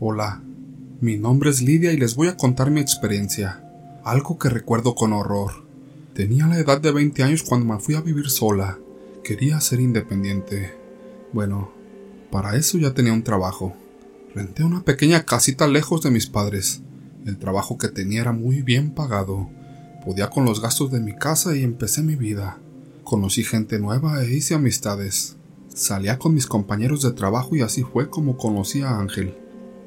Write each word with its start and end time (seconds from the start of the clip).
Hola, 0.00 0.40
mi 1.00 1.16
nombre 1.16 1.50
es 1.50 1.60
Lidia 1.60 1.92
y 1.92 1.96
les 1.96 2.14
voy 2.14 2.28
a 2.28 2.36
contar 2.36 2.70
mi 2.70 2.80
experiencia, 2.80 3.64
algo 4.04 4.38
que 4.38 4.48
recuerdo 4.48 4.94
con 4.94 5.12
horror. 5.12 5.66
Tenía 6.14 6.46
la 6.46 6.56
edad 6.56 6.80
de 6.80 6.92
20 6.92 7.20
años 7.24 7.42
cuando 7.42 7.66
me 7.66 7.80
fui 7.80 7.96
a 7.96 8.00
vivir 8.00 8.30
sola. 8.30 8.78
Quería 9.24 9.60
ser 9.60 9.80
independiente. 9.80 10.72
Bueno, 11.32 11.72
para 12.30 12.54
eso 12.54 12.78
ya 12.78 12.94
tenía 12.94 13.12
un 13.12 13.24
trabajo. 13.24 13.74
Renté 14.36 14.62
una 14.62 14.84
pequeña 14.84 15.24
casita 15.24 15.66
lejos 15.66 16.00
de 16.02 16.12
mis 16.12 16.28
padres. 16.28 16.80
El 17.26 17.36
trabajo 17.36 17.76
que 17.76 17.88
tenía 17.88 18.20
era 18.20 18.30
muy 18.30 18.62
bien 18.62 18.92
pagado. 18.92 19.50
Podía 20.04 20.30
con 20.30 20.44
los 20.44 20.62
gastos 20.62 20.92
de 20.92 21.00
mi 21.00 21.16
casa 21.16 21.56
y 21.56 21.64
empecé 21.64 22.04
mi 22.04 22.14
vida. 22.14 22.60
Conocí 23.02 23.42
gente 23.42 23.80
nueva 23.80 24.22
e 24.22 24.32
hice 24.32 24.54
amistades. 24.54 25.38
Salía 25.74 26.20
con 26.20 26.34
mis 26.34 26.46
compañeros 26.46 27.02
de 27.02 27.10
trabajo 27.10 27.56
y 27.56 27.62
así 27.62 27.82
fue 27.82 28.08
como 28.08 28.36
conocí 28.36 28.82
a 28.82 28.96
Ángel. 28.96 29.34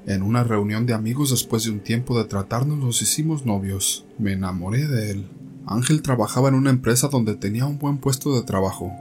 En 0.07 0.23
una 0.23 0.43
reunión 0.43 0.87
de 0.87 0.95
amigos 0.95 1.29
después 1.29 1.63
de 1.63 1.69
un 1.69 1.79
tiempo 1.79 2.17
de 2.17 2.27
tratarnos 2.27 2.75
nos 2.79 3.03
hicimos 3.03 3.45
novios. 3.45 4.03
Me 4.17 4.33
enamoré 4.33 4.87
de 4.87 5.11
él. 5.11 5.27
Ángel 5.67 6.01
trabajaba 6.01 6.49
en 6.49 6.55
una 6.55 6.71
empresa 6.71 7.07
donde 7.07 7.35
tenía 7.35 7.67
un 7.67 7.77
buen 7.77 7.99
puesto 7.99 8.35
de 8.35 8.41
trabajo, 8.41 8.91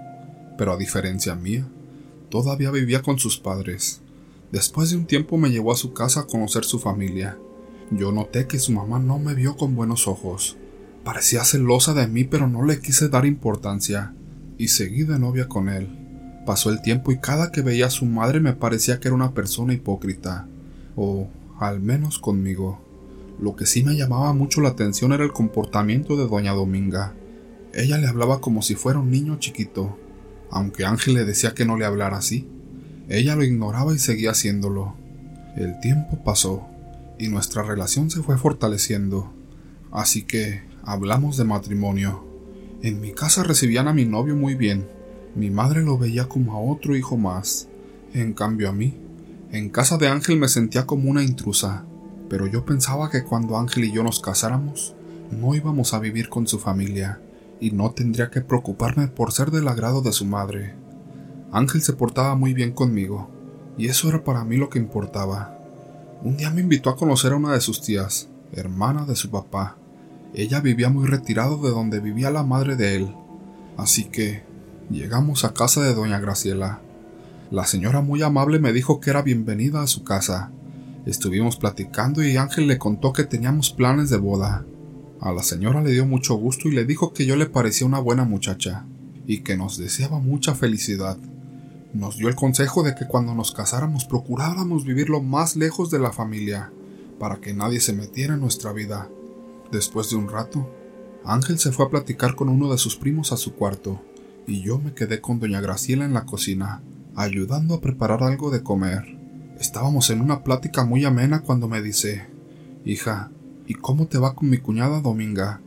pero 0.58 0.72
a 0.72 0.76
diferencia 0.76 1.34
mía, 1.34 1.66
todavía 2.28 2.70
vivía 2.70 3.00
con 3.00 3.18
sus 3.18 3.38
padres. 3.38 4.02
Después 4.52 4.90
de 4.90 4.98
un 4.98 5.06
tiempo 5.06 5.38
me 5.38 5.48
llevó 5.48 5.72
a 5.72 5.76
su 5.76 5.94
casa 5.94 6.20
a 6.20 6.26
conocer 6.26 6.64
su 6.64 6.78
familia. 6.78 7.38
Yo 7.90 8.12
noté 8.12 8.46
que 8.46 8.58
su 8.58 8.72
mamá 8.72 8.98
no 8.98 9.18
me 9.18 9.32
vio 9.32 9.56
con 9.56 9.74
buenos 9.74 10.06
ojos. 10.06 10.58
Parecía 11.02 11.44
celosa 11.44 11.94
de 11.94 12.08
mí, 12.08 12.24
pero 12.24 12.46
no 12.46 12.62
le 12.66 12.78
quise 12.78 13.08
dar 13.08 13.24
importancia, 13.24 14.12
y 14.58 14.68
seguí 14.68 15.04
de 15.04 15.18
novia 15.18 15.48
con 15.48 15.70
él. 15.70 15.88
Pasó 16.44 16.68
el 16.68 16.82
tiempo 16.82 17.10
y 17.10 17.20
cada 17.20 17.50
que 17.50 17.62
veía 17.62 17.86
a 17.86 17.90
su 17.90 18.04
madre 18.04 18.38
me 18.40 18.52
parecía 18.52 19.00
que 19.00 19.08
era 19.08 19.14
una 19.14 19.32
persona 19.32 19.72
hipócrita 19.72 20.46
o 21.02 21.28
al 21.58 21.80
menos 21.80 22.18
conmigo. 22.18 22.78
Lo 23.40 23.56
que 23.56 23.64
sí 23.64 23.82
me 23.82 23.96
llamaba 23.96 24.34
mucho 24.34 24.60
la 24.60 24.68
atención 24.68 25.12
era 25.12 25.24
el 25.24 25.32
comportamiento 25.32 26.14
de 26.14 26.28
doña 26.28 26.52
Dominga. 26.52 27.14
Ella 27.72 27.96
le 27.96 28.06
hablaba 28.06 28.42
como 28.42 28.60
si 28.60 28.74
fuera 28.74 28.98
un 28.98 29.10
niño 29.10 29.38
chiquito, 29.38 29.96
aunque 30.50 30.84
Ángel 30.84 31.14
le 31.14 31.24
decía 31.24 31.54
que 31.54 31.64
no 31.64 31.78
le 31.78 31.86
hablara 31.86 32.18
así. 32.18 32.46
Ella 33.08 33.34
lo 33.34 33.44
ignoraba 33.44 33.94
y 33.94 33.98
seguía 33.98 34.32
haciéndolo. 34.32 34.94
El 35.56 35.80
tiempo 35.80 36.22
pasó 36.22 36.66
y 37.18 37.28
nuestra 37.28 37.62
relación 37.62 38.10
se 38.10 38.22
fue 38.22 38.36
fortaleciendo, 38.36 39.32
así 39.90 40.22
que 40.22 40.62
hablamos 40.84 41.38
de 41.38 41.44
matrimonio. 41.44 42.26
En 42.82 43.00
mi 43.00 43.12
casa 43.12 43.42
recibían 43.42 43.88
a 43.88 43.94
mi 43.94 44.04
novio 44.04 44.36
muy 44.36 44.54
bien. 44.54 44.86
Mi 45.34 45.48
madre 45.48 45.80
lo 45.80 45.96
veía 45.96 46.28
como 46.28 46.52
a 46.52 46.60
otro 46.60 46.94
hijo 46.94 47.16
más. 47.16 47.68
En 48.12 48.34
cambio 48.34 48.68
a 48.68 48.72
mí, 48.72 48.96
en 49.52 49.68
casa 49.68 49.98
de 49.98 50.06
Ángel 50.06 50.38
me 50.38 50.48
sentía 50.48 50.86
como 50.86 51.10
una 51.10 51.24
intrusa, 51.24 51.84
pero 52.28 52.46
yo 52.46 52.64
pensaba 52.64 53.10
que 53.10 53.24
cuando 53.24 53.58
Ángel 53.58 53.84
y 53.84 53.92
yo 53.92 54.04
nos 54.04 54.20
casáramos, 54.20 54.94
no 55.32 55.56
íbamos 55.56 55.92
a 55.92 55.98
vivir 55.98 56.28
con 56.28 56.46
su 56.46 56.60
familia, 56.60 57.20
y 57.58 57.72
no 57.72 57.90
tendría 57.90 58.30
que 58.30 58.40
preocuparme 58.40 59.08
por 59.08 59.32
ser 59.32 59.50
del 59.50 59.66
agrado 59.66 60.02
de 60.02 60.12
su 60.12 60.24
madre. 60.24 60.74
Ángel 61.50 61.82
se 61.82 61.94
portaba 61.94 62.36
muy 62.36 62.54
bien 62.54 62.72
conmigo, 62.72 63.28
y 63.76 63.88
eso 63.88 64.08
era 64.08 64.22
para 64.22 64.44
mí 64.44 64.56
lo 64.56 64.70
que 64.70 64.78
importaba. 64.78 65.58
Un 66.22 66.36
día 66.36 66.50
me 66.50 66.60
invitó 66.60 66.88
a 66.88 66.96
conocer 66.96 67.32
a 67.32 67.36
una 67.36 67.52
de 67.52 67.60
sus 67.60 67.82
tías, 67.82 68.28
hermana 68.52 69.04
de 69.04 69.16
su 69.16 69.30
papá. 69.30 69.76
Ella 70.32 70.60
vivía 70.60 70.90
muy 70.90 71.08
retirado 71.08 71.58
de 71.58 71.70
donde 71.70 71.98
vivía 71.98 72.30
la 72.30 72.44
madre 72.44 72.76
de 72.76 72.94
él, 72.94 73.16
así 73.76 74.04
que 74.04 74.44
llegamos 74.90 75.44
a 75.44 75.54
casa 75.54 75.80
de 75.80 75.94
doña 75.94 76.20
Graciela. 76.20 76.80
La 77.50 77.66
señora 77.66 78.00
muy 78.00 78.22
amable 78.22 78.60
me 78.60 78.72
dijo 78.72 79.00
que 79.00 79.10
era 79.10 79.22
bienvenida 79.22 79.82
a 79.82 79.88
su 79.88 80.04
casa. 80.04 80.52
Estuvimos 81.04 81.56
platicando 81.56 82.22
y 82.22 82.36
Ángel 82.36 82.68
le 82.68 82.78
contó 82.78 83.12
que 83.12 83.24
teníamos 83.24 83.72
planes 83.72 84.08
de 84.08 84.18
boda. 84.18 84.64
A 85.20 85.32
la 85.32 85.42
señora 85.42 85.82
le 85.82 85.90
dio 85.90 86.06
mucho 86.06 86.36
gusto 86.36 86.68
y 86.68 86.72
le 86.72 86.84
dijo 86.84 87.12
que 87.12 87.26
yo 87.26 87.34
le 87.34 87.46
parecía 87.46 87.88
una 87.88 87.98
buena 87.98 88.22
muchacha 88.22 88.86
y 89.26 89.38
que 89.38 89.56
nos 89.56 89.78
deseaba 89.78 90.20
mucha 90.20 90.54
felicidad. 90.54 91.18
Nos 91.92 92.18
dio 92.18 92.28
el 92.28 92.36
consejo 92.36 92.84
de 92.84 92.94
que 92.94 93.08
cuando 93.08 93.34
nos 93.34 93.50
casáramos 93.50 94.04
procuráramos 94.04 94.84
vivir 94.84 95.10
lo 95.10 95.20
más 95.20 95.56
lejos 95.56 95.90
de 95.90 95.98
la 95.98 96.12
familia, 96.12 96.70
para 97.18 97.40
que 97.40 97.52
nadie 97.52 97.80
se 97.80 97.92
metiera 97.92 98.34
en 98.34 98.40
nuestra 98.40 98.72
vida. 98.72 99.08
Después 99.72 100.08
de 100.10 100.14
un 100.14 100.28
rato, 100.28 100.72
Ángel 101.24 101.58
se 101.58 101.72
fue 101.72 101.86
a 101.86 101.90
platicar 101.90 102.36
con 102.36 102.48
uno 102.48 102.70
de 102.70 102.78
sus 102.78 102.94
primos 102.94 103.32
a 103.32 103.36
su 103.36 103.54
cuarto, 103.54 104.00
y 104.46 104.62
yo 104.62 104.78
me 104.78 104.94
quedé 104.94 105.20
con 105.20 105.40
doña 105.40 105.60
Graciela 105.60 106.04
en 106.04 106.14
la 106.14 106.26
cocina, 106.26 106.80
ayudando 107.16 107.74
a 107.74 107.80
preparar 107.80 108.22
algo 108.22 108.50
de 108.50 108.62
comer. 108.62 109.18
Estábamos 109.58 110.10
en 110.10 110.20
una 110.20 110.42
plática 110.42 110.84
muy 110.84 111.04
amena 111.04 111.42
cuando 111.42 111.68
me 111.68 111.82
dice, 111.82 112.26
Hija, 112.84 113.30
¿y 113.66 113.74
cómo 113.74 114.06
te 114.06 114.18
va 114.18 114.34
con 114.34 114.48
mi 114.48 114.58
cuñada 114.58 115.00
Dominga? 115.00 115.60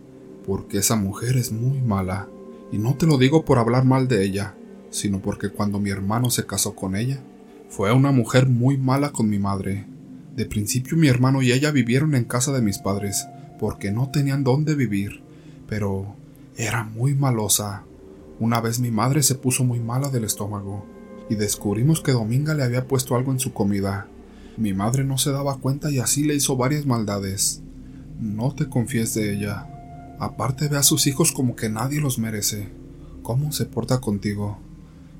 Porque 0.45 0.79
esa 0.79 0.95
mujer 0.95 1.37
es 1.37 1.51
muy 1.51 1.81
mala. 1.81 2.27
Y 2.71 2.79
no 2.79 2.95
te 2.95 3.05
lo 3.05 3.17
digo 3.17 3.45
por 3.45 3.59
hablar 3.59 3.85
mal 3.85 4.07
de 4.07 4.23
ella, 4.23 4.55
sino 4.89 5.19
porque 5.19 5.49
cuando 5.49 5.79
mi 5.79 5.89
hermano 5.89 6.29
se 6.29 6.45
casó 6.45 6.75
con 6.75 6.95
ella, 6.95 7.21
fue 7.69 7.91
una 7.91 8.11
mujer 8.11 8.47
muy 8.47 8.77
mala 8.77 9.11
con 9.11 9.29
mi 9.29 9.39
madre. 9.39 9.85
De 10.35 10.45
principio 10.45 10.97
mi 10.97 11.07
hermano 11.07 11.41
y 11.41 11.51
ella 11.51 11.71
vivieron 11.71 12.15
en 12.15 12.23
casa 12.23 12.51
de 12.51 12.61
mis 12.61 12.79
padres, 12.79 13.27
porque 13.59 13.91
no 13.91 14.09
tenían 14.09 14.43
dónde 14.43 14.75
vivir, 14.75 15.21
pero 15.67 16.15
era 16.57 16.83
muy 16.83 17.13
malosa. 17.13 17.83
Una 18.39 18.59
vez 18.59 18.79
mi 18.79 18.91
madre 18.91 19.23
se 19.23 19.35
puso 19.35 19.63
muy 19.63 19.79
mala 19.79 20.09
del 20.09 20.23
estómago, 20.23 20.85
y 21.29 21.35
descubrimos 21.35 22.01
que 22.01 22.11
Dominga 22.11 22.53
le 22.53 22.63
había 22.63 22.87
puesto 22.87 23.15
algo 23.15 23.31
en 23.31 23.39
su 23.39 23.53
comida. 23.53 24.07
Mi 24.57 24.73
madre 24.73 25.03
no 25.03 25.17
se 25.17 25.31
daba 25.31 25.57
cuenta 25.57 25.89
y 25.91 25.99
así 25.99 26.23
le 26.23 26.35
hizo 26.35 26.55
varias 26.55 26.85
maldades. 26.85 27.61
No 28.19 28.53
te 28.53 28.69
confíes 28.69 29.13
de 29.13 29.33
ella. 29.33 29.67
Aparte 30.19 30.67
ve 30.67 30.77
a 30.77 30.83
sus 30.83 31.07
hijos 31.07 31.31
como 31.31 31.55
que 31.55 31.69
nadie 31.69 31.99
los 31.99 32.19
merece. 32.19 32.69
¿Cómo 33.23 33.51
se 33.51 33.65
porta 33.65 33.99
contigo? 33.99 34.59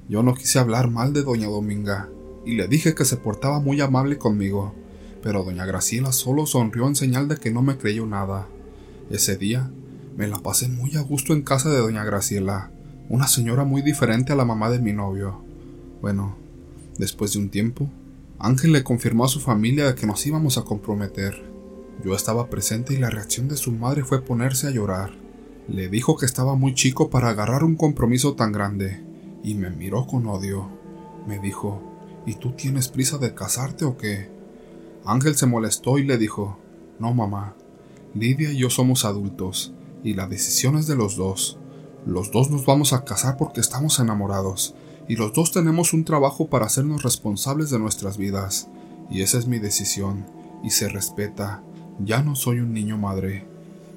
Yo 0.09 0.21
no 0.23 0.35
quise 0.35 0.59
hablar 0.59 0.89
mal 0.89 1.13
de 1.13 1.23
doña 1.23 1.47
Dominga, 1.47 2.09
y 2.45 2.55
le 2.55 2.67
dije 2.67 2.93
que 2.93 3.05
se 3.05 3.17
portaba 3.17 3.59
muy 3.59 3.79
amable 3.79 4.17
conmigo, 4.17 4.75
pero 5.21 5.43
doña 5.43 5.65
Graciela 5.65 6.11
solo 6.11 6.45
sonrió 6.45 6.87
en 6.87 6.95
señal 6.95 7.27
de 7.27 7.37
que 7.37 7.51
no 7.51 7.61
me 7.61 7.77
creyó 7.77 8.05
nada. 8.05 8.47
Ese 9.09 9.37
día 9.37 9.71
me 10.17 10.27
la 10.27 10.39
pasé 10.39 10.67
muy 10.67 10.95
a 10.95 11.01
gusto 11.01 11.33
en 11.33 11.41
casa 11.41 11.69
de 11.69 11.77
doña 11.77 12.03
Graciela, 12.03 12.71
una 13.09 13.27
señora 13.27 13.63
muy 13.63 13.81
diferente 13.81 14.33
a 14.33 14.35
la 14.35 14.45
mamá 14.45 14.69
de 14.69 14.79
mi 14.79 14.91
novio. 14.91 15.43
Bueno, 16.03 16.35
después 16.97 17.31
de 17.31 17.39
un 17.39 17.49
tiempo, 17.49 17.89
Ángel 18.37 18.73
le 18.73 18.83
confirmó 18.83 19.23
a 19.23 19.29
su 19.29 19.39
familia 19.39 19.95
que 19.95 20.05
nos 20.05 20.27
íbamos 20.27 20.57
a 20.57 20.63
comprometer. 20.63 21.41
Yo 22.03 22.13
estaba 22.13 22.49
presente 22.49 22.93
y 22.93 22.97
la 22.97 23.09
reacción 23.09 23.47
de 23.47 23.55
su 23.55 23.71
madre 23.71 24.03
fue 24.03 24.21
ponerse 24.21 24.67
a 24.67 24.71
llorar. 24.71 25.11
Le 25.69 25.87
dijo 25.87 26.17
que 26.17 26.25
estaba 26.25 26.55
muy 26.55 26.73
chico 26.73 27.09
para 27.09 27.29
agarrar 27.29 27.63
un 27.63 27.77
compromiso 27.77 28.35
tan 28.35 28.51
grande, 28.51 29.01
y 29.45 29.55
me 29.55 29.69
miró 29.69 30.05
con 30.05 30.27
odio. 30.27 30.67
Me 31.25 31.39
dijo, 31.39 31.81
¿Y 32.25 32.35
tú 32.35 32.51
tienes 32.51 32.89
prisa 32.89 33.17
de 33.17 33.33
casarte 33.33 33.85
o 33.85 33.95
qué? 33.95 34.29
Ángel 35.05 35.37
se 35.37 35.45
molestó 35.45 35.99
y 35.99 36.03
le 36.03 36.17
dijo, 36.17 36.59
No, 36.99 37.13
mamá, 37.13 37.55
Lidia 38.13 38.51
y 38.51 38.57
yo 38.57 38.69
somos 38.69 39.05
adultos, 39.05 39.73
y 40.03 40.15
la 40.15 40.27
decisión 40.27 40.75
es 40.75 40.85
de 40.85 40.97
los 40.97 41.15
dos. 41.15 41.59
Los 42.05 42.29
dos 42.29 42.51
nos 42.51 42.65
vamos 42.65 42.91
a 42.91 43.05
casar 43.05 43.37
porque 43.37 43.61
estamos 43.61 44.01
enamorados, 44.01 44.75
y 45.07 45.15
los 45.15 45.33
dos 45.33 45.51
tenemos 45.51 45.93
un 45.93 46.05
trabajo 46.05 46.47
para 46.47 46.65
hacernos 46.65 47.03
responsables 47.03 47.69
de 47.69 47.79
nuestras 47.79 48.17
vidas, 48.17 48.69
y 49.09 49.21
esa 49.21 49.37
es 49.37 49.47
mi 49.47 49.59
decisión, 49.59 50.25
y 50.63 50.69
se 50.69 50.87
respeta. 50.87 51.61
Ya 52.03 52.23
no 52.23 52.35
soy 52.35 52.59
un 52.59 52.73
niño 52.73 52.97
madre. 52.97 53.45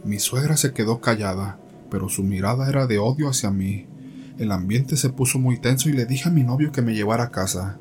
Mi 0.05 0.19
suegra 0.19 0.57
se 0.57 0.73
quedó 0.73 1.01
callada, 1.01 1.59
pero 1.91 2.09
su 2.09 2.23
mirada 2.23 2.69
era 2.69 2.87
de 2.87 2.99
odio 2.99 3.29
hacia 3.29 3.51
mí. 3.51 3.87
El 4.39 4.53
ambiente 4.53 4.97
se 4.97 5.11
puso 5.11 5.39
muy 5.39 5.59
tenso 5.59 5.89
y 5.89 5.93
le 5.93 6.05
dije 6.05 6.29
a 6.29 6.33
mi 6.33 6.43
novio 6.43 6.73
que 6.73 6.83
me 6.83 6.95
llevara 6.95 7.25
a 7.25 7.31
casa. 7.31 7.79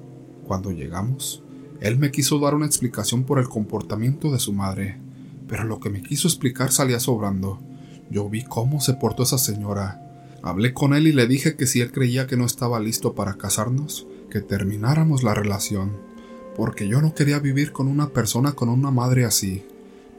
Cuando 0.48 0.72
llegamos, 0.72 1.44
él 1.82 1.98
me 1.98 2.12
quiso 2.12 2.40
dar 2.40 2.56
una 2.56 2.66
explicación 2.66 3.24
por 3.24 3.40
el 3.40 3.50
comportamiento 3.50 4.32
de 4.32 4.40
su 4.40 4.54
madre, 4.54 4.98
pero 5.48 5.66
lo 5.66 5.80
que 5.80 5.90
me 5.90 6.02
quiso 6.02 6.28
explicar 6.28 6.72
salía 6.72 7.00
sobrando. 7.00 7.60
Yo 8.10 8.30
vi 8.30 8.44
cómo 8.44 8.80
se 8.80 8.94
portó 8.94 9.24
esa 9.24 9.38
señora, 9.38 10.05
Hablé 10.46 10.76
con 10.76 10.94
él 10.94 11.08
y 11.08 11.12
le 11.12 11.26
dije 11.26 11.56
que 11.56 11.66
si 11.66 11.82
él 11.82 11.92
creía 11.92 12.28
que 12.28 12.38
no 12.38 12.46
estaba 12.46 12.80
listo 12.80 13.16
para 13.16 13.34
casarnos, 13.34 14.06
que 14.30 14.42
termináramos 14.42 15.24
la 15.24 15.34
relación, 15.34 15.94
porque 16.56 16.88
yo 16.88 17.02
no 17.02 17.16
quería 17.16 17.40
vivir 17.40 17.72
con 17.72 17.88
una 17.88 18.10
persona 18.10 18.52
con 18.52 18.70
una 18.70 18.92
madre 18.92 19.26
así. 19.26 19.66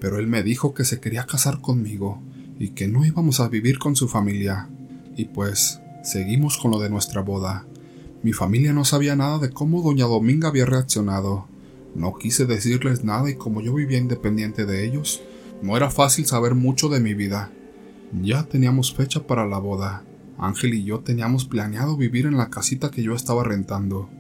Pero 0.01 0.19
él 0.19 0.27
me 0.27 0.43
dijo 0.43 0.75
que 0.75 0.85
se 0.85 0.99
quería 0.99 1.27
casar 1.27 1.61
conmigo 1.61 2.21
y 2.59 2.71
que 2.71 2.89
no 2.89 3.07
íbamos 3.07 3.39
a 3.39 3.49
vivir 3.49 3.79
con 3.79 3.95
su 3.95 4.09
familia. 4.09 4.69
Y 5.17 5.27
pues, 5.27 5.81
seguimos 6.03 6.59
con 6.59 6.73
lo 6.73 6.81
de 6.81 6.91
nuestra 6.91 7.21
boda. 7.21 7.65
Mi 8.25 8.33
familia 8.33 8.73
no 8.73 8.85
sabía 8.85 9.15
nada 9.15 9.39
de 9.39 9.51
cómo 9.51 9.81
doña 9.81 10.07
Dominga 10.07 10.49
había 10.49 10.67
reaccionado. 10.67 11.47
No 11.95 12.17
quise 12.17 12.47
decirles 12.47 13.05
nada 13.05 13.31
y 13.31 13.37
como 13.37 13.61
yo 13.61 13.75
vivía 13.75 13.99
independiente 13.99 14.67
de 14.67 14.85
ellos, 14.89 15.23
no 15.63 15.77
era 15.77 15.89
fácil 15.89 16.27
saber 16.27 16.57
mucho 16.57 16.89
de 16.89 16.99
mi 16.99 17.15
vida. 17.15 17.53
Ya 18.23 18.43
teníamos 18.43 18.93
fecha 18.93 19.25
para 19.25 19.47
la 19.47 19.59
boda, 19.59 20.03
Ángel 20.39 20.75
y 20.75 20.85
yo 20.85 21.01
teníamos 21.01 21.45
planeado 21.45 21.97
vivir 21.97 22.27
en 22.27 22.37
la 22.37 22.51
casita 22.51 22.91
que 22.91 23.03
yo 23.03 23.15
estaba 23.15 23.45
rentando. 23.45 24.11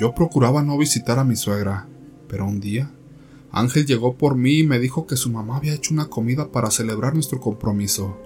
Yo 0.00 0.14
procuraba 0.14 0.62
no 0.62 0.76
visitar 0.78 1.18
a 1.18 1.24
mi 1.24 1.36
suegra, 1.36 1.86
pero 2.28 2.46
un 2.46 2.60
día 2.60 2.90
Ángel 3.56 3.86
llegó 3.86 4.16
por 4.16 4.34
mí 4.34 4.58
y 4.58 4.66
me 4.66 4.80
dijo 4.80 5.06
que 5.06 5.16
su 5.16 5.30
mamá 5.30 5.58
había 5.58 5.74
hecho 5.74 5.94
una 5.94 6.06
comida 6.06 6.50
para 6.50 6.72
celebrar 6.72 7.14
nuestro 7.14 7.40
compromiso. 7.40 8.20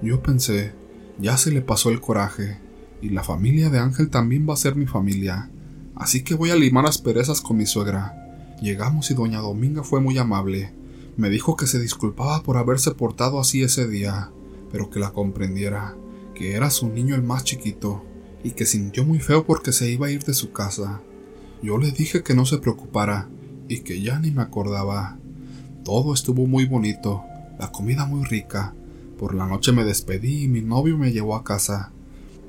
Yo 0.00 0.22
pensé, 0.22 0.72
ya 1.18 1.36
se 1.36 1.50
le 1.50 1.60
pasó 1.60 1.90
el 1.90 2.00
coraje, 2.00 2.58
y 3.02 3.10
la 3.10 3.22
familia 3.22 3.68
de 3.68 3.78
Ángel 3.78 4.08
también 4.08 4.46
va 4.48 4.54
a 4.54 4.56
ser 4.56 4.76
mi 4.76 4.86
familia, 4.86 5.50
así 5.96 6.24
que 6.24 6.34
voy 6.34 6.48
a 6.48 6.56
limar 6.56 6.84
las 6.84 6.96
perezas 6.96 7.42
con 7.42 7.58
mi 7.58 7.66
suegra. 7.66 8.16
Llegamos 8.62 9.10
y 9.10 9.14
doña 9.14 9.40
Dominga 9.40 9.82
fue 9.82 10.00
muy 10.00 10.16
amable. 10.16 10.72
Me 11.18 11.28
dijo 11.28 11.56
que 11.56 11.66
se 11.66 11.78
disculpaba 11.78 12.42
por 12.42 12.56
haberse 12.56 12.92
portado 12.92 13.38
así 13.38 13.62
ese 13.62 13.86
día, 13.86 14.30
pero 14.72 14.88
que 14.88 14.98
la 14.98 15.10
comprendiera, 15.10 15.94
que 16.40 16.54
era 16.54 16.70
su 16.70 16.88
niño 16.88 17.14
el 17.14 17.22
más 17.22 17.44
chiquito, 17.44 18.02
y 18.42 18.52
que 18.52 18.64
sintió 18.64 19.04
muy 19.04 19.18
feo 19.18 19.44
porque 19.44 19.72
se 19.72 19.90
iba 19.90 20.06
a 20.06 20.10
ir 20.10 20.24
de 20.24 20.32
su 20.32 20.52
casa. 20.52 21.02
Yo 21.62 21.76
le 21.76 21.90
dije 21.90 22.22
que 22.22 22.32
no 22.32 22.46
se 22.46 22.56
preocupara, 22.56 23.28
y 23.68 23.80
que 23.80 24.00
ya 24.00 24.18
ni 24.18 24.30
me 24.30 24.40
acordaba. 24.40 25.18
Todo 25.84 26.14
estuvo 26.14 26.46
muy 26.46 26.64
bonito, 26.64 27.24
la 27.58 27.70
comida 27.70 28.06
muy 28.06 28.24
rica. 28.24 28.74
Por 29.18 29.34
la 29.34 29.46
noche 29.46 29.72
me 29.72 29.84
despedí 29.84 30.44
y 30.44 30.48
mi 30.48 30.62
novio 30.62 30.96
me 30.96 31.12
llevó 31.12 31.36
a 31.36 31.44
casa. 31.44 31.92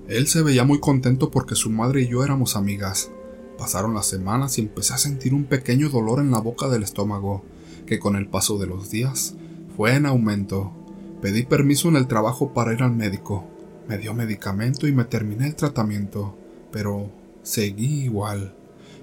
Él 0.07 0.27
se 0.27 0.41
veía 0.41 0.63
muy 0.63 0.79
contento 0.79 1.29
porque 1.29 1.55
su 1.55 1.69
madre 1.69 2.03
y 2.03 2.07
yo 2.07 2.23
éramos 2.23 2.55
amigas. 2.55 3.11
Pasaron 3.57 3.93
las 3.93 4.05
semanas 4.05 4.57
y 4.57 4.61
empecé 4.61 4.93
a 4.93 4.99
sentir 4.99 5.33
un 5.33 5.43
pequeño 5.43 5.89
dolor 5.89 6.21
en 6.21 6.31
la 6.31 6.39
boca 6.39 6.69
del 6.69 6.83
estómago, 6.83 7.43
que 7.85 7.99
con 7.99 8.15
el 8.15 8.27
paso 8.27 8.57
de 8.57 8.67
los 8.67 8.89
días 8.89 9.35
fue 9.75 9.95
en 9.95 10.05
aumento. 10.05 10.71
Pedí 11.21 11.43
permiso 11.43 11.89
en 11.89 11.97
el 11.97 12.07
trabajo 12.07 12.53
para 12.53 12.71
ir 12.71 12.83
al 12.83 12.95
médico. 12.95 13.50
Me 13.87 13.97
dio 13.97 14.13
medicamento 14.13 14.87
y 14.87 14.91
me 14.91 15.03
terminé 15.03 15.47
el 15.47 15.55
tratamiento, 15.55 16.37
pero 16.71 17.09
seguí 17.43 18.03
igual. 18.03 18.55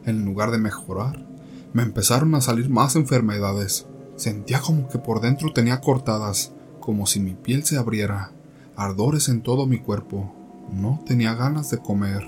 En 0.06 0.25
lugar 0.25 0.50
de 0.50 0.58
mejorar, 0.58 1.26
me 1.72 1.82
empezaron 1.82 2.34
a 2.34 2.40
salir 2.40 2.70
más 2.70 2.96
enfermedades. 2.96 3.86
Sentía 4.16 4.60
como 4.60 4.88
que 4.88 4.98
por 4.98 5.20
dentro 5.20 5.52
tenía 5.52 5.80
cortadas, 5.80 6.52
como 6.80 7.06
si 7.06 7.20
mi 7.20 7.34
piel 7.34 7.64
se 7.64 7.76
abriera, 7.76 8.30
ardores 8.76 9.28
en 9.28 9.42
todo 9.42 9.66
mi 9.66 9.78
cuerpo. 9.78 10.32
No 10.72 11.02
tenía 11.06 11.34
ganas 11.34 11.70
de 11.70 11.78
comer. 11.78 12.25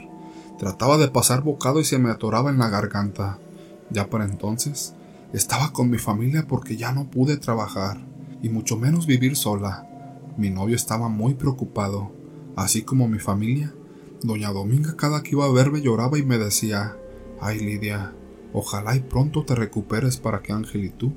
Trataba 0.58 0.98
de 0.98 1.08
pasar 1.08 1.42
bocado 1.42 1.80
y 1.80 1.84
se 1.84 1.98
me 1.98 2.10
atoraba 2.10 2.50
en 2.50 2.58
la 2.58 2.68
garganta. 2.68 3.38
Ya 3.90 4.10
para 4.10 4.24
entonces 4.24 4.94
estaba 5.32 5.72
con 5.72 5.88
mi 5.88 5.98
familia 5.98 6.44
porque 6.46 6.76
ya 6.76 6.92
no 6.92 7.10
pude 7.10 7.36
trabajar, 7.36 7.98
y 8.42 8.48
mucho 8.48 8.76
menos 8.76 9.06
vivir 9.06 9.36
sola. 9.36 9.86
Mi 10.36 10.50
novio 10.50 10.76
estaba 10.76 11.08
muy 11.08 11.34
preocupado, 11.34 12.12
así 12.62 12.82
como 12.82 13.08
mi 13.08 13.18
familia. 13.18 13.74
Doña 14.22 14.50
Dominga 14.50 14.96
cada 14.96 15.22
que 15.22 15.30
iba 15.30 15.44
a 15.44 15.52
verme 15.52 15.80
lloraba 15.80 16.18
y 16.18 16.22
me 16.22 16.38
decía, 16.38 16.96
Ay 17.40 17.60
Lidia, 17.60 18.12
Ojalá 18.52 18.96
y 18.96 19.00
pronto 19.00 19.44
te 19.44 19.54
recuperes 19.54 20.16
para 20.16 20.42
que 20.42 20.52
Ángel 20.52 20.84
y 20.84 20.90
tú 20.90 21.12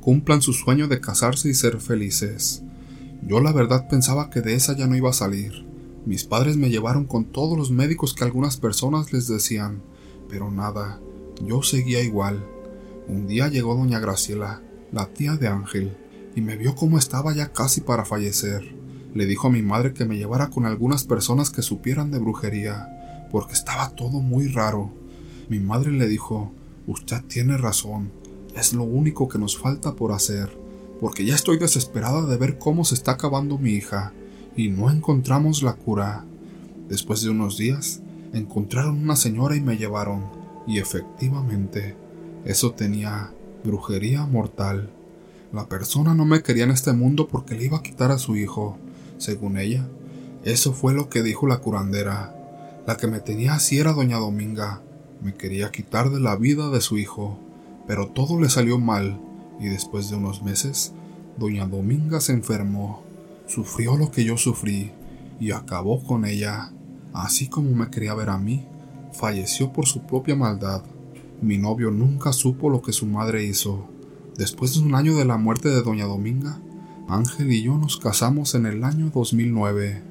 cumplan 0.00 0.40
su 0.40 0.54
sueño 0.54 0.88
de 0.88 1.00
casarse 1.00 1.50
y 1.50 1.54
ser 1.54 1.78
felices. 1.78 2.62
Yo 3.22 3.40
la 3.40 3.52
verdad 3.52 3.86
pensaba 3.88 4.30
que 4.30 4.40
de 4.40 4.54
esa 4.54 4.74
ya 4.74 4.86
no 4.86 4.96
iba 4.96 5.10
a 5.10 5.14
salir. 5.14 5.66
Mis 6.06 6.24
padres 6.24 6.56
me 6.56 6.70
llevaron 6.70 7.04
con 7.04 7.26
todos 7.26 7.58
los 7.58 7.70
médicos 7.70 8.14
que 8.14 8.24
algunas 8.24 8.56
personas 8.56 9.12
les 9.12 9.28
decían, 9.28 9.82
pero 10.30 10.50
nada, 10.50 11.00
yo 11.44 11.62
seguía 11.62 12.02
igual. 12.02 12.42
Un 13.08 13.26
día 13.26 13.48
llegó 13.48 13.74
doña 13.74 14.00
Graciela, 14.00 14.62
la 14.90 15.06
tía 15.06 15.36
de 15.36 15.48
Ángel, 15.48 15.94
y 16.34 16.40
me 16.40 16.56
vio 16.56 16.74
como 16.74 16.96
estaba 16.96 17.34
ya 17.34 17.52
casi 17.52 17.82
para 17.82 18.06
fallecer. 18.06 18.79
Le 19.14 19.26
dijo 19.26 19.48
a 19.48 19.50
mi 19.50 19.62
madre 19.62 19.92
que 19.92 20.04
me 20.04 20.16
llevara 20.16 20.50
con 20.50 20.66
algunas 20.66 21.04
personas 21.04 21.50
que 21.50 21.62
supieran 21.62 22.10
de 22.10 22.18
brujería, 22.18 23.28
porque 23.30 23.54
estaba 23.54 23.90
todo 23.90 24.20
muy 24.20 24.48
raro. 24.48 24.90
Mi 25.48 25.58
madre 25.58 25.90
le 25.90 26.06
dijo 26.06 26.52
Usted 26.86 27.22
tiene 27.28 27.56
razón. 27.56 28.10
Es 28.56 28.72
lo 28.72 28.84
único 28.84 29.28
que 29.28 29.38
nos 29.38 29.56
falta 29.56 29.94
por 29.94 30.12
hacer, 30.12 30.50
porque 31.00 31.24
ya 31.24 31.34
estoy 31.34 31.58
desesperada 31.58 32.26
de 32.26 32.36
ver 32.36 32.58
cómo 32.58 32.84
se 32.84 32.94
está 32.94 33.12
acabando 33.12 33.58
mi 33.58 33.70
hija, 33.70 34.12
y 34.56 34.68
no 34.68 34.90
encontramos 34.90 35.62
la 35.62 35.74
cura. 35.74 36.24
Después 36.88 37.22
de 37.22 37.30
unos 37.30 37.56
días, 37.56 38.00
encontraron 38.32 39.00
una 39.00 39.14
señora 39.16 39.56
y 39.56 39.60
me 39.60 39.76
llevaron, 39.76 40.24
y 40.66 40.78
efectivamente, 40.78 41.96
eso 42.44 42.72
tenía 42.72 43.32
brujería 43.64 44.26
mortal. 44.26 44.90
La 45.52 45.68
persona 45.68 46.14
no 46.14 46.24
me 46.24 46.42
quería 46.42 46.64
en 46.64 46.70
este 46.70 46.92
mundo 46.92 47.28
porque 47.28 47.54
le 47.54 47.66
iba 47.66 47.78
a 47.78 47.82
quitar 47.82 48.10
a 48.10 48.18
su 48.18 48.36
hijo, 48.36 48.78
según 49.20 49.58
ella. 49.58 49.86
Eso 50.44 50.72
fue 50.72 50.94
lo 50.94 51.08
que 51.08 51.22
dijo 51.22 51.46
la 51.46 51.58
curandera. 51.58 52.34
La 52.86 52.96
que 52.96 53.06
me 53.06 53.20
tenía 53.20 53.54
así 53.54 53.78
era 53.78 53.92
doña 53.92 54.18
Dominga, 54.18 54.80
me 55.22 55.34
quería 55.34 55.70
quitar 55.70 56.10
de 56.10 56.18
la 56.18 56.34
vida 56.36 56.70
de 56.70 56.80
su 56.80 56.96
hijo, 56.96 57.38
pero 57.86 58.08
todo 58.08 58.40
le 58.40 58.48
salió 58.48 58.78
mal 58.78 59.20
y 59.60 59.68
después 59.68 60.08
de 60.08 60.16
unos 60.16 60.42
meses, 60.42 60.92
doña 61.36 61.66
Dominga 61.66 62.20
se 62.20 62.32
enfermó, 62.32 63.02
sufrió 63.46 63.96
lo 63.96 64.10
que 64.10 64.24
yo 64.24 64.38
sufrí 64.38 64.92
y 65.38 65.52
acabó 65.52 66.02
con 66.02 66.24
ella, 66.24 66.72
así 67.12 67.48
como 67.48 67.70
me 67.70 67.90
quería 67.90 68.14
ver 68.14 68.30
a 68.30 68.38
mí, 68.38 68.66
falleció 69.12 69.72
por 69.72 69.86
su 69.86 70.02
propia 70.02 70.34
maldad. 70.34 70.82
Mi 71.42 71.58
novio 71.58 71.90
nunca 71.90 72.32
supo 72.32 72.70
lo 72.70 72.80
que 72.80 72.92
su 72.92 73.06
madre 73.06 73.44
hizo. 73.44 73.86
Después 74.36 74.74
de 74.74 74.80
un 74.80 74.94
año 74.94 75.16
de 75.16 75.24
la 75.26 75.36
muerte 75.36 75.68
de 75.68 75.82
doña 75.82 76.06
Dominga, 76.06 76.60
Ángel 77.12 77.52
y 77.52 77.62
yo 77.62 77.76
nos 77.76 77.96
casamos 77.96 78.54
en 78.54 78.66
el 78.66 78.84
año 78.84 79.10
2009. 79.12 80.09